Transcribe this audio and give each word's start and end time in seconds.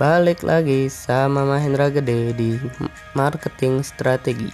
Balik 0.00 0.40
lagi 0.48 0.88
sama 0.88 1.44
Mahendra 1.44 1.92
Gede 1.92 2.32
di 2.32 2.56
Marketing 3.12 3.84
Strategi. 3.84 4.48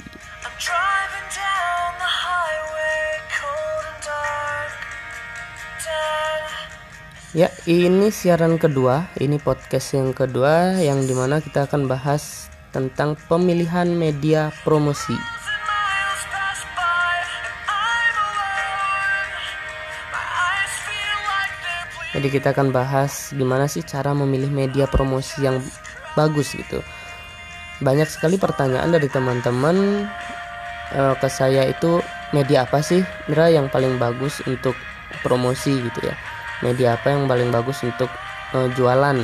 Ya, 7.31 7.47
ini 7.63 8.11
siaran 8.11 8.59
kedua, 8.59 9.07
ini 9.23 9.39
podcast 9.39 9.95
yang 9.95 10.11
kedua 10.11 10.83
yang 10.83 11.07
di 11.07 11.15
mana 11.15 11.39
kita 11.39 11.71
akan 11.71 11.87
bahas 11.87 12.51
tentang 12.75 13.15
pemilihan 13.31 13.87
media 13.87 14.51
promosi. 14.67 15.36
Jadi 22.27 22.43
kita 22.43 22.59
akan 22.59 22.75
bahas 22.75 23.31
gimana 23.39 23.71
sih 23.71 23.87
cara 23.87 24.11
memilih 24.11 24.51
media 24.51 24.91
promosi 24.91 25.47
yang 25.47 25.63
bagus 26.19 26.59
gitu. 26.59 26.83
Banyak 27.79 28.11
sekali 28.11 28.35
pertanyaan 28.35 28.91
dari 28.91 29.07
teman-teman 29.07 30.11
eh, 30.91 31.15
ke 31.23 31.29
saya 31.31 31.71
itu 31.71 32.03
media 32.35 32.67
apa 32.67 32.83
sih 32.83 32.99
Indra 33.31 33.47
yang 33.47 33.71
paling 33.71 33.95
bagus 34.03 34.43
untuk 34.43 34.75
promosi 35.23 35.79
gitu 35.79 36.03
ya. 36.03 36.19
Media 36.67 36.99
apa 36.99 37.15
yang 37.15 37.31
paling 37.31 37.55
bagus 37.55 37.87
untuk 37.87 38.11
eh, 38.59 38.75
jualan. 38.75 39.23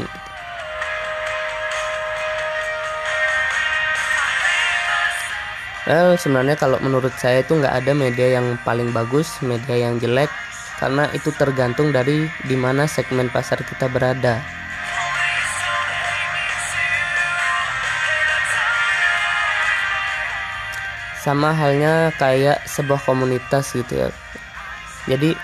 Well, 5.90 6.14
sebenarnya 6.14 6.54
kalau 6.54 6.78
menurut 6.78 7.10
saya 7.18 7.42
itu 7.42 7.58
nggak 7.58 7.82
ada 7.82 7.98
media 7.98 8.38
yang 8.38 8.54
paling 8.62 8.94
bagus, 8.94 9.42
media 9.42 9.90
yang 9.90 9.98
jelek, 9.98 10.30
karena 10.82 11.06
itu 11.14 11.30
tergantung 11.38 11.94
dari 11.94 12.26
di 12.42 12.58
mana 12.58 12.90
segmen 12.90 13.30
pasar 13.30 13.62
kita 13.62 13.86
berada. 13.86 14.42
Sama 21.22 21.54
halnya 21.54 22.10
kayak 22.18 22.66
sebuah 22.66 22.98
komunitas 23.06 23.78
gitu 23.78 23.94
ya. 23.94 24.10
Jadi 25.06 25.38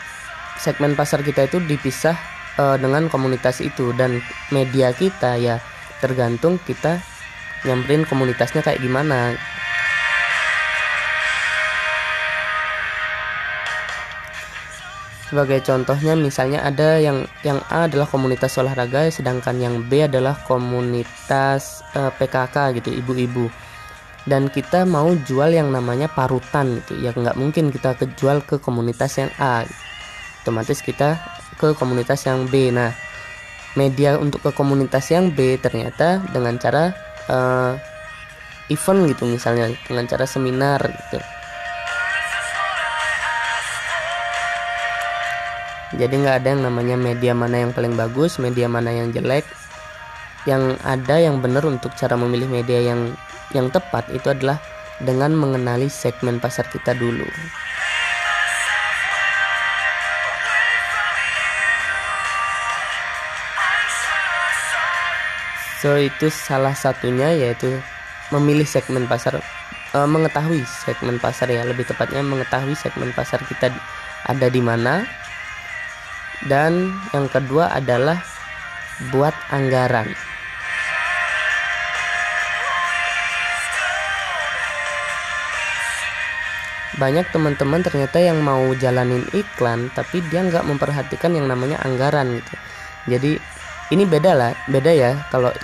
segmen 0.59 0.99
pasar 0.99 1.23
kita 1.23 1.47
itu 1.47 1.62
dipisah 1.62 2.19
eh, 2.59 2.77
dengan 2.83 3.07
komunitas 3.07 3.62
itu 3.62 3.95
dan 3.95 4.19
media 4.51 4.91
kita 4.91 5.39
ya 5.39 5.62
tergantung 6.03 6.59
kita 6.67 6.99
nyamperin 7.62 8.03
komunitasnya 8.11 8.67
kayak 8.67 8.83
gimana. 8.83 9.39
Sebagai 15.29 15.61
contohnya 15.61 16.17
misalnya 16.17 16.65
ada 16.65 16.97
yang 16.97 17.29
yang 17.45 17.61
A 17.69 17.84
adalah 17.84 18.09
komunitas 18.09 18.57
olahraga 18.57 19.12
sedangkan 19.12 19.61
yang 19.61 19.84
B 19.84 20.09
adalah 20.09 20.41
komunitas 20.48 21.84
eh, 21.93 22.09
PKK 22.17 22.81
gitu 22.81 22.97
ibu-ibu. 22.97 23.53
Dan 24.25 24.49
kita 24.49 24.89
mau 24.89 25.12
jual 25.12 25.53
yang 25.53 25.69
namanya 25.69 26.09
parutan 26.09 26.81
gitu. 26.81 26.97
Ya 27.01 27.12
nggak 27.12 27.37
mungkin 27.37 27.69
kita 27.69 27.97
kejual 28.01 28.41
ke 28.45 28.56
komunitas 28.56 29.21
yang 29.21 29.29
A. 29.37 29.69
Otomatis 30.45 30.81
kita 30.81 31.21
ke 31.61 31.77
komunitas 31.77 32.25
yang 32.25 32.49
B. 32.49 32.73
Nah, 32.73 32.97
media 33.77 34.17
untuk 34.17 34.41
ke 34.41 34.51
komunitas 34.56 35.12
yang 35.12 35.29
B 35.29 35.61
ternyata 35.61 36.25
dengan 36.33 36.56
cara 36.56 36.97
eh, 37.29 37.73
event 38.73 39.12
gitu 39.12 39.29
misalnya 39.29 39.73
dengan 39.84 40.09
cara 40.09 40.25
seminar 40.25 40.81
gitu. 40.89 41.21
Jadi 45.97 46.14
nggak 46.20 46.44
ada 46.44 46.48
yang 46.53 46.62
namanya 46.69 46.97
media 47.00 47.33
mana 47.33 47.64
yang 47.64 47.72
paling 47.72 47.97
bagus, 47.97 48.36
media 48.36 48.69
mana 48.69 48.92
yang 48.92 49.08
jelek. 49.08 49.48
Yang 50.44 50.77
ada 50.84 51.16
yang 51.16 51.41
benar 51.41 51.65
untuk 51.65 51.97
cara 51.97 52.16
memilih 52.16 52.49
media 52.49 52.81
yang 52.81 53.16
yang 53.56 53.72
tepat 53.72 54.04
itu 54.12 54.28
adalah 54.28 54.60
dengan 55.00 55.32
mengenali 55.32 55.88
segmen 55.88 56.37
pasar 56.37 56.69
kita 56.69 56.93
dulu. 56.93 57.25
So 65.78 65.94
itu 65.94 66.27
salah 66.27 66.75
satunya 66.75 67.31
yaitu 67.31 67.71
memilih 68.34 68.66
segmen 68.66 69.06
pasar, 69.06 69.38
eh, 69.94 70.09
mengetahui 70.10 70.66
segmen 70.66 71.22
pasar 71.22 71.48
ya 71.54 71.62
lebih 71.62 71.87
tepatnya 71.87 72.19
mengetahui 72.21 72.75
segmen 72.75 73.15
pasar 73.15 73.38
kita 73.47 73.71
ada 74.27 74.47
di 74.50 74.59
mana. 74.59 75.06
Dan 76.47 76.94
yang 77.10 77.26
kedua 77.26 77.75
adalah 77.75 78.22
buat 79.10 79.34
anggaran. 79.50 80.15
Banyak 86.98 87.31
teman-teman 87.31 87.78
ternyata 87.87 88.19
yang 88.19 88.43
mau 88.43 88.75
jalanin 88.75 89.22
iklan 89.31 89.87
tapi 89.94 90.19
dia 90.34 90.43
nggak 90.43 90.66
memperhatikan 90.66 91.31
yang 91.31 91.47
namanya 91.47 91.78
anggaran 91.87 92.43
gitu. 92.43 92.54
Jadi 93.06 93.32
ini 93.94 94.03
beda 94.03 94.34
lah, 94.34 94.53
beda 94.66 94.91
ya 94.91 95.15
kalau 95.31 95.54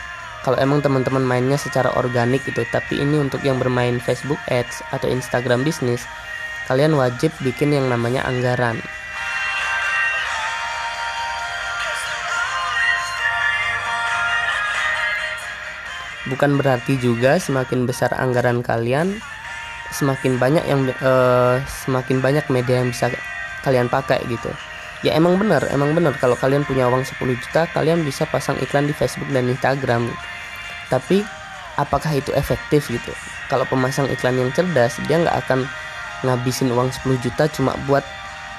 kalau 0.47 0.61
emang 0.61 0.79
teman-teman 0.85 1.27
mainnya 1.27 1.59
secara 1.59 1.91
organik 1.99 2.47
gitu. 2.47 2.63
Tapi 2.71 3.03
ini 3.03 3.19
untuk 3.19 3.43
yang 3.43 3.59
bermain 3.59 3.99
Facebook 3.99 4.39
Ads 4.47 4.87
atau 4.95 5.11
Instagram 5.11 5.67
bisnis, 5.67 6.07
kalian 6.71 6.95
wajib 6.95 7.35
bikin 7.43 7.75
yang 7.75 7.91
namanya 7.91 8.23
anggaran. 8.29 8.79
Bukan 16.35 16.59
berarti 16.59 16.99
juga 16.99 17.39
semakin 17.39 17.87
besar 17.87 18.11
anggaran 18.19 18.59
kalian, 18.59 19.23
semakin 19.95 20.35
banyak 20.43 20.67
yang 20.67 20.91
eh, 20.91 21.63
semakin 21.87 22.19
banyak 22.19 22.43
media 22.51 22.83
yang 22.83 22.91
bisa 22.91 23.15
kalian 23.63 23.87
pakai 23.87 24.19
gitu. 24.27 24.51
Ya 25.07 25.15
emang 25.15 25.39
benar, 25.39 25.63
emang 25.71 25.95
benar 25.95 26.19
kalau 26.19 26.35
kalian 26.35 26.67
punya 26.67 26.91
uang 26.91 27.07
10 27.07 27.39
juta, 27.39 27.71
kalian 27.71 28.03
bisa 28.03 28.27
pasang 28.27 28.59
iklan 28.59 28.91
di 28.91 28.95
Facebook 28.97 29.31
dan 29.31 29.47
Instagram. 29.47 30.11
Tapi 30.91 31.23
apakah 31.79 32.19
itu 32.19 32.35
efektif 32.35 32.91
gitu? 32.91 33.15
Kalau 33.47 33.63
pemasang 33.71 34.11
iklan 34.11 34.35
yang 34.35 34.51
cerdas, 34.51 34.99
dia 35.07 35.23
nggak 35.23 35.39
akan 35.47 35.69
ngabisin 36.27 36.73
uang 36.75 36.91
10 36.91 37.21
juta 37.23 37.47
cuma 37.47 37.79
buat 37.87 38.03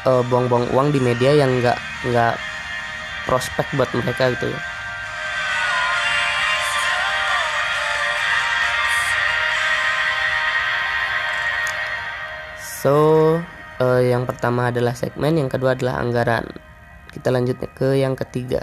eh, 0.07 0.23
buang-buang 0.31 0.71
uang 0.71 0.95
di 0.95 1.03
media 1.03 1.35
yang 1.35 1.59
nggak 1.59 1.75
nggak 2.07 2.39
prospek 3.27 3.67
buat 3.75 3.89
mereka 3.91 4.31
gitu 4.37 4.53
ya. 4.53 4.74
So, 12.85 13.41
eh, 13.81 14.13
yang 14.13 14.29
pertama 14.29 14.69
adalah 14.69 14.93
segmen, 14.93 15.41
yang 15.41 15.49
kedua 15.49 15.73
adalah 15.73 15.97
anggaran. 16.05 16.45
Kita 17.09 17.33
lanjut 17.33 17.57
ke 17.73 17.97
yang 17.97 18.13
ketiga. 18.13 18.61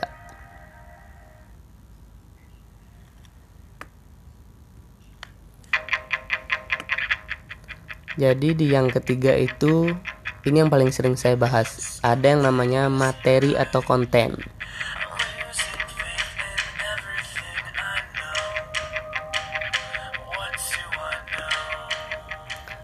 Jadi 8.14 8.54
di 8.54 8.70
yang 8.70 8.94
ketiga 8.94 9.34
itu 9.34 9.90
ini 10.46 10.62
yang 10.62 10.70
paling 10.70 10.94
sering 10.94 11.18
saya 11.18 11.34
bahas. 11.34 11.98
Ada 12.06 12.38
yang 12.38 12.46
namanya 12.46 12.86
materi 12.86 13.58
atau 13.58 13.82
konten. 13.82 14.38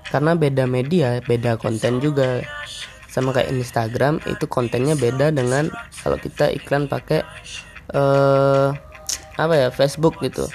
Karena 0.09 0.33
beda 0.33 0.65
media, 0.65 1.21
beda 1.25 1.61
konten 1.61 2.01
juga. 2.01 2.41
Sama 3.09 3.33
kayak 3.33 3.53
Instagram 3.53 4.21
itu 4.29 4.45
kontennya 4.49 4.97
beda 4.97 5.33
dengan 5.33 5.69
kalau 6.05 6.17
kita 6.21 6.53
iklan 6.55 6.89
pakai 6.89 7.25
eh 7.93 8.69
apa 9.39 9.55
ya 9.55 9.69
Facebook 9.73 10.17
gitu. 10.25 10.49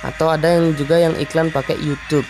Atau 0.00 0.32
ada 0.32 0.48
yang 0.48 0.72
juga 0.74 0.96
yang 0.96 1.12
iklan 1.20 1.52
pakai 1.52 1.76
YouTube. 1.76 2.24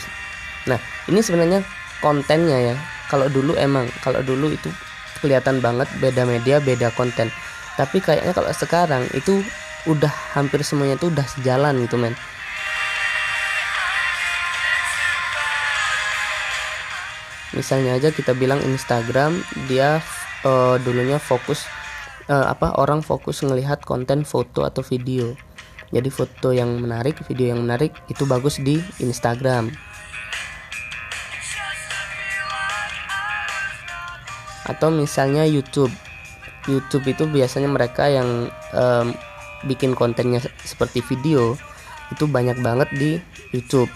Nah, 0.66 0.76
ini 1.06 1.22
sebenarnya 1.22 1.62
kontennya 2.02 2.74
ya. 2.74 2.76
Kalau 3.06 3.30
dulu 3.30 3.54
emang, 3.58 3.86
kalau 4.02 4.22
dulu 4.22 4.50
itu 4.50 4.70
kelihatan 5.22 5.62
banget 5.62 5.86
beda 6.02 6.26
media, 6.26 6.58
beda 6.58 6.90
konten. 6.94 7.30
Tapi 7.78 8.02
kayaknya 8.02 8.34
kalau 8.34 8.50
sekarang 8.50 9.06
itu 9.14 9.42
udah 9.88 10.12
hampir 10.36 10.60
semuanya 10.60 11.00
tuh 11.00 11.12
udah 11.12 11.24
sejalan 11.24 11.76
gitu 11.84 11.96
men. 11.96 12.16
Misalnya 17.56 17.98
aja 17.98 18.14
kita 18.14 18.36
bilang 18.36 18.62
Instagram 18.62 19.40
dia 19.66 20.02
eh, 20.44 20.76
dulunya 20.82 21.16
fokus 21.16 21.64
eh, 22.28 22.46
apa 22.46 22.76
orang 22.76 23.00
fokus 23.00 23.40
ngelihat 23.40 23.84
konten 23.84 24.28
foto 24.28 24.66
atau 24.66 24.84
video. 24.84 25.36
Jadi 25.90 26.06
foto 26.06 26.54
yang 26.54 26.78
menarik, 26.78 27.18
video 27.26 27.50
yang 27.50 27.66
menarik 27.66 27.90
itu 28.06 28.22
bagus 28.22 28.62
di 28.62 28.78
Instagram. 29.02 29.74
atau 34.70 34.88
misalnya 34.94 35.42
YouTube 35.42 35.90
YouTube 36.70 37.10
itu 37.10 37.24
biasanya 37.26 37.66
mereka 37.66 38.06
yang 38.06 38.46
em, 38.70 39.10
bikin 39.68 39.92
kontennya 39.92 40.40
se- 40.40 40.52
seperti 40.64 41.04
video 41.04 41.56
itu 42.10 42.24
banyak 42.26 42.58
banget 42.64 42.88
di 42.96 43.10
YouTube 43.54 43.90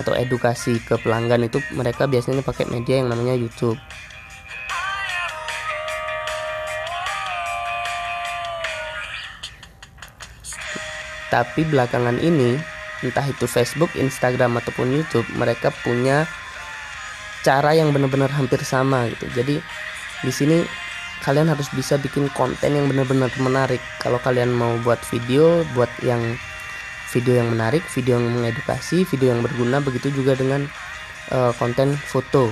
atau 0.00 0.16
edukasi 0.16 0.80
ke 0.80 0.96
pelanggan 1.00 1.44
itu 1.44 1.60
mereka 1.76 2.08
biasanya 2.08 2.40
pakai 2.40 2.64
media 2.70 3.04
yang 3.04 3.12
namanya 3.12 3.36
YouTube 3.36 3.76
tapi 11.32 11.64
belakangan 11.64 12.20
ini 12.20 12.60
entah 13.02 13.24
itu 13.24 13.48
Facebook, 13.48 13.88
Instagram 13.96 14.60
ataupun 14.60 14.92
YouTube 14.92 15.26
mereka 15.34 15.72
punya 15.82 16.28
cara 17.42 17.74
yang 17.74 17.90
benar-benar 17.90 18.30
hampir 18.30 18.62
sama 18.62 19.10
gitu. 19.10 19.26
Jadi 19.34 19.56
di 20.22 20.32
sini 20.32 20.62
kalian 21.22 21.48
harus 21.54 21.70
bisa 21.70 21.96
bikin 22.02 22.26
konten 22.34 22.74
yang 22.74 22.90
benar-benar 22.90 23.30
menarik. 23.38 23.78
Kalau 24.02 24.18
kalian 24.18 24.50
mau 24.50 24.74
buat 24.82 24.98
video, 25.06 25.62
buat 25.72 25.88
yang 26.02 26.20
video 27.14 27.38
yang 27.38 27.54
menarik, 27.54 27.86
video 27.94 28.18
yang 28.18 28.26
mengedukasi, 28.34 29.06
video 29.06 29.30
yang 29.30 29.40
berguna, 29.40 29.78
begitu 29.78 30.10
juga 30.10 30.34
dengan 30.34 30.66
eh, 31.30 31.52
konten 31.56 31.94
foto. 31.94 32.50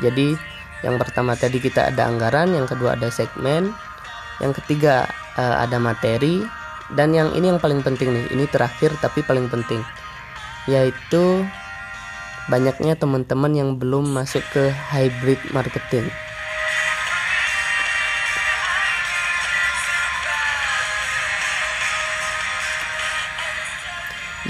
Jadi 0.00 0.38
yang 0.86 0.96
pertama 0.96 1.34
tadi 1.34 1.58
kita 1.58 1.92
ada 1.92 2.06
anggaran, 2.08 2.54
yang 2.54 2.64
kedua 2.64 2.94
ada 2.94 3.10
segmen, 3.10 3.74
yang 4.38 4.54
ketiga 4.54 5.10
eh, 5.34 5.56
ada 5.66 5.82
materi, 5.82 6.46
dan 6.94 7.10
yang 7.10 7.34
ini 7.34 7.50
yang 7.50 7.60
paling 7.60 7.82
penting 7.82 8.14
nih, 8.14 8.24
ini 8.32 8.46
terakhir 8.46 8.94
tapi 9.02 9.26
paling 9.26 9.50
penting, 9.50 9.82
yaitu 10.68 11.46
banyaknya 12.50 12.98
teman-teman 12.98 13.52
yang 13.54 13.70
belum 13.78 14.10
masuk 14.10 14.42
ke 14.50 14.74
hybrid 14.90 15.38
marketing. 15.54 16.10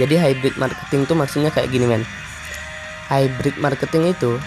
Jadi 0.01 0.17
hybrid 0.17 0.57
marketing 0.57 1.05
itu 1.05 1.15
maksudnya 1.19 1.51
kayak 1.53 1.69
gini 1.69 1.85
men. 1.85 2.09
Hybrid 3.13 3.61
marketing 3.61 4.17
itu 4.17 4.41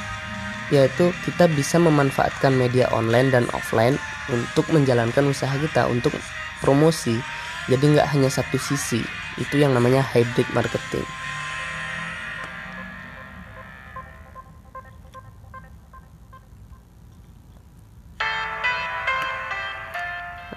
yaitu 0.73 1.13
kita 1.27 1.45
bisa 1.53 1.77
memanfaatkan 1.77 2.55
media 2.57 2.89
online 2.89 3.29
dan 3.29 3.45
offline 3.53 3.99
untuk 4.33 4.65
menjalankan 4.73 5.29
usaha 5.29 5.53
kita 5.53 5.85
untuk 5.85 6.15
promosi. 6.57 7.21
Jadi 7.69 7.93
nggak 7.93 8.09
hanya 8.09 8.33
satu 8.33 8.57
sisi. 8.57 9.05
Itu 9.37 9.61
yang 9.61 9.77
namanya 9.77 10.01
hybrid 10.01 10.49
marketing. 10.57 11.05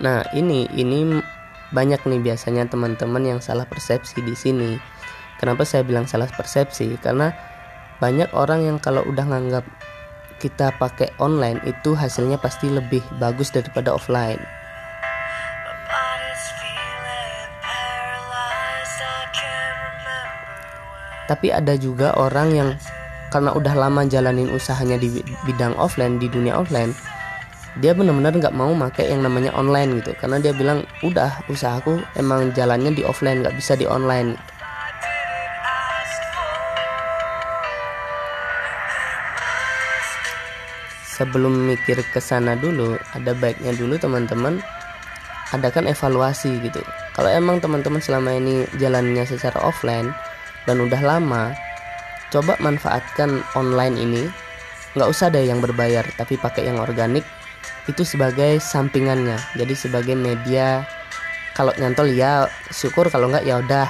Nah, 0.07 0.23
ini 0.39 0.71
ini 0.71 1.19
banyak 1.75 2.07
nih 2.07 2.23
biasanya 2.23 2.71
teman-teman 2.71 3.27
yang 3.27 3.41
salah 3.43 3.67
persepsi 3.67 4.23
di 4.23 4.39
sini. 4.39 4.79
Kenapa 5.43 5.67
saya 5.67 5.83
bilang 5.83 6.07
salah 6.07 6.31
persepsi? 6.31 6.95
Karena 7.03 7.35
banyak 7.99 8.31
orang 8.31 8.63
yang 8.63 8.79
kalau 8.79 9.03
udah 9.03 9.27
nganggap 9.27 9.67
kita 10.39 10.71
pakai 10.79 11.11
online 11.19 11.59
itu 11.67 11.99
hasilnya 11.99 12.39
pasti 12.39 12.71
lebih 12.71 13.03
bagus 13.19 13.51
daripada 13.51 13.99
offline. 13.99 14.39
Tapi 21.27 21.51
ada 21.51 21.75
juga 21.75 22.15
orang 22.15 22.49
yang 22.55 22.71
karena 23.35 23.51
udah 23.59 23.75
lama 23.75 24.07
jalanin 24.07 24.55
usahanya 24.55 24.95
di 25.03 25.19
bidang 25.43 25.75
offline 25.75 26.23
di 26.23 26.31
dunia 26.31 26.55
offline, 26.55 26.95
dia 27.81 27.93
benar-benar 27.93 28.33
nggak 28.37 28.57
mau 28.57 28.73
pakai 28.89 29.13
yang 29.13 29.25
namanya 29.25 29.53
online 29.53 30.01
gitu. 30.01 30.17
Karena 30.17 30.41
dia 30.41 30.53
bilang 30.57 30.85
udah 31.05 31.45
usahaku 31.53 32.01
emang 32.17 32.53
jalannya 32.57 32.93
di 32.93 33.03
offline 33.05 33.45
nggak 33.45 33.57
bisa 33.57 33.77
di 33.77 33.85
online. 33.85 34.37
Sebelum 41.17 41.65
mikir 41.73 42.05
ke 42.13 42.21
sana 42.21 42.57
dulu 42.61 43.01
ada 43.17 43.33
baiknya 43.33 43.73
dulu 43.73 43.97
teman-teman 43.97 44.61
adakan 45.55 45.87
evaluasi 45.87 46.59
gitu 46.59 46.83
kalau 47.15 47.31
emang 47.31 47.63
teman-teman 47.63 48.03
selama 48.03 48.35
ini 48.35 48.67
jalannya 48.83 49.23
secara 49.23 49.57
offline 49.63 50.11
dan 50.67 50.83
udah 50.83 50.99
lama 50.99 51.55
coba 52.35 52.59
manfaatkan 52.59 53.41
online 53.55 53.95
ini 53.95 54.23
nggak 54.99 55.09
usah 55.09 55.31
deh 55.31 55.47
yang 55.47 55.63
berbayar 55.63 56.03
tapi 56.19 56.35
pakai 56.35 56.67
yang 56.67 56.83
organik 56.83 57.23
itu 57.87 58.03
sebagai 58.03 58.59
sampingannya 58.59 59.39
jadi 59.55 59.75
sebagai 59.75 60.19
media 60.19 60.85
kalau 61.57 61.73
nyantol 61.81 62.11
ya 62.13 62.51
syukur 62.69 63.09
kalau 63.09 63.33
nggak 63.33 63.47
ya 63.47 63.63
udah 63.63 63.89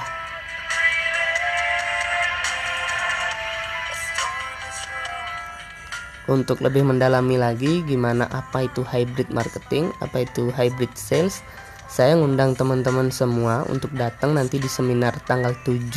untuk 6.27 6.59
lebih 6.59 6.83
mendalami 6.83 7.39
lagi 7.39 7.81
gimana 7.87 8.27
apa 8.29 8.67
itu 8.67 8.83
hybrid 8.83 9.31
marketing, 9.31 9.95
apa 10.03 10.27
itu 10.27 10.51
hybrid 10.51 10.91
sales, 10.93 11.39
saya 11.87 12.19
ngundang 12.19 12.53
teman-teman 12.53 13.07
semua 13.09 13.63
untuk 13.71 13.89
datang 13.95 14.35
nanti 14.35 14.59
di 14.59 14.67
seminar 14.67 15.15
tanggal 15.23 15.55
7 15.63 15.87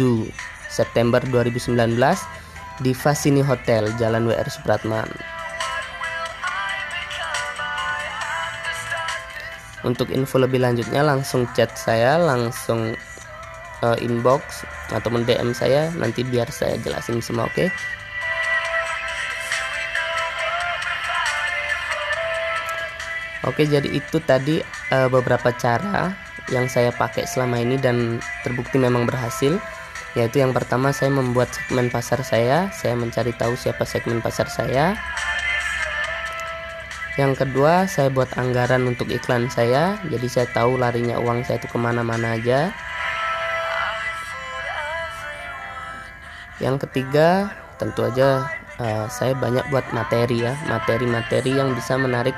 September 0.71 1.19
2019 1.35 1.75
di 2.81 2.95
Fasini 2.95 3.43
Hotel, 3.43 3.91
Jalan 3.99 4.31
WR 4.31 4.47
Supratman. 4.47 5.40
Untuk 9.81 10.13
info 10.13 10.37
lebih 10.37 10.61
lanjutnya 10.61 11.01
langsung 11.01 11.49
chat 11.57 11.73
saya, 11.73 12.21
langsung 12.21 12.93
eh, 13.81 13.97
inbox 14.05 14.69
ataupun 14.93 15.25
DM 15.25 15.57
saya 15.57 15.89
nanti 15.97 16.21
biar 16.21 16.53
saya 16.53 16.77
jelasin 16.81 17.25
semua, 17.25 17.49
oke? 17.49 17.73
Oke, 23.49 23.65
jadi 23.65 23.89
itu 23.89 24.21
tadi 24.21 24.61
eh, 24.93 25.09
beberapa 25.09 25.49
cara 25.57 26.13
yang 26.53 26.69
saya 26.69 26.93
pakai 26.93 27.25
selama 27.25 27.57
ini 27.57 27.81
dan 27.81 28.21
terbukti 28.45 28.77
memang 28.77 29.09
berhasil. 29.09 29.57
Yaitu 30.19 30.43
yang 30.43 30.51
pertama 30.51 30.91
saya 30.91 31.09
membuat 31.15 31.55
segmen 31.55 31.87
pasar 31.87 32.21
saya, 32.27 32.69
saya 32.75 32.99
mencari 32.99 33.31
tahu 33.31 33.55
siapa 33.55 33.87
segmen 33.87 34.19
pasar 34.19 34.51
saya. 34.51 34.99
Yang 37.19 37.43
kedua, 37.43 37.91
saya 37.91 38.07
buat 38.07 38.31
anggaran 38.39 38.87
untuk 38.87 39.11
iklan 39.11 39.51
saya, 39.51 39.99
jadi 40.07 40.27
saya 40.31 40.47
tahu 40.55 40.79
larinya 40.79 41.19
uang 41.19 41.43
saya 41.43 41.59
itu 41.59 41.67
ke 41.67 41.79
mana-mana 41.79 42.39
aja. 42.39 42.71
Yang 46.63 46.87
ketiga, 46.87 47.51
tentu 47.83 48.07
aja 48.07 48.47
eh, 48.79 49.07
saya 49.11 49.35
banyak 49.35 49.67
buat 49.75 49.91
materi 49.91 50.47
ya, 50.47 50.55
materi-materi 50.71 51.59
yang 51.59 51.75
bisa 51.75 51.99
menarik 51.99 52.37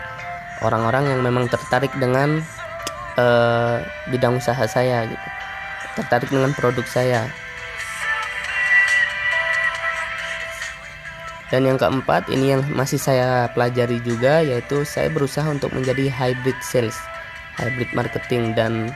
orang-orang 0.65 1.11
yang 1.11 1.21
memang 1.21 1.53
tertarik 1.53 1.93
dengan 2.01 2.41
eh, 3.21 3.77
bidang 4.09 4.41
usaha 4.41 4.65
saya 4.65 5.05
gitu. 5.05 5.29
Tertarik 6.01 6.33
dengan 6.33 6.57
produk 6.57 6.87
saya 6.89 7.29
dan 11.53 11.69
yang 11.69 11.77
keempat 11.77 12.33
ini 12.33 12.57
yang 12.57 12.65
masih 12.73 12.97
saya 12.97 13.45
pelajari 13.53 14.01
juga 14.01 14.41
yaitu 14.41 14.89
saya 14.89 15.13
berusaha 15.13 15.45
untuk 15.53 15.69
menjadi 15.77 16.09
hybrid 16.09 16.57
sales 16.65 16.97
hybrid 17.61 17.93
marketing. 17.93 18.57
Dan 18.57 18.89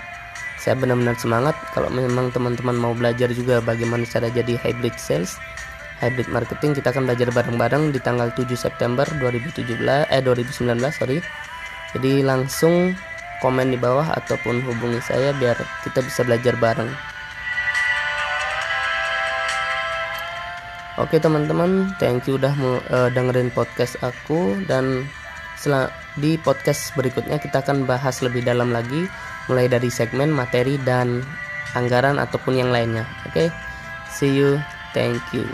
saya 0.56 0.72
benar-benar 0.80 1.20
semangat 1.20 1.52
kalau 1.76 1.92
memang 1.92 2.32
teman-teman 2.32 2.72
mau 2.72 2.96
belajar 2.96 3.28
juga 3.36 3.60
bagaimana 3.60 4.08
cara 4.08 4.32
jadi 4.32 4.56
hybrid 4.56 4.96
sales 4.96 5.36
hybrid 6.00 6.32
marketing. 6.32 6.72
Kita 6.72 6.96
akan 6.96 7.04
belajar 7.04 7.28
bareng-bareng 7.28 7.92
di 7.92 8.00
tanggal 8.00 8.32
7 8.32 8.48
September 8.56 9.04
2017 9.20 10.08
eh 10.08 10.22
2019 10.24 10.80
sorry. 10.96 11.20
Jadi 11.92 12.24
langsung 12.24 12.96
komen 13.44 13.68
di 13.68 13.76
bawah 13.76 14.16
ataupun 14.16 14.64
hubungi 14.64 15.04
saya 15.04 15.36
biar 15.36 15.60
kita 15.84 16.00
bisa 16.00 16.24
belajar 16.24 16.56
bareng. 16.56 16.88
Oke 20.96 21.20
teman-teman, 21.20 21.92
thank 22.00 22.24
you 22.24 22.40
udah 22.40 22.56
eh, 22.88 23.08
dengerin 23.12 23.52
podcast 23.52 24.00
aku 24.00 24.56
dan 24.64 25.04
di 26.16 26.40
podcast 26.40 26.96
berikutnya 26.96 27.36
kita 27.36 27.60
akan 27.60 27.84
bahas 27.84 28.24
lebih 28.24 28.40
dalam 28.40 28.72
lagi 28.72 29.04
mulai 29.44 29.68
dari 29.68 29.92
segmen 29.92 30.32
materi 30.32 30.80
dan 30.88 31.20
anggaran 31.76 32.16
ataupun 32.16 32.56
yang 32.56 32.72
lainnya. 32.72 33.04
Oke, 33.28 33.52
see 34.08 34.32
you, 34.32 34.56
thank 34.96 35.20
you. 35.36 35.44